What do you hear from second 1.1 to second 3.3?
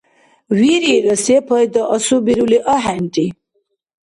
сепайда, асубирули ахӀенри.